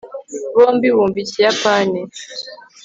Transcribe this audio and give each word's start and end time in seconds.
bombi 0.57 0.87
bumva 0.95 1.17
ikiyapani 1.25 2.01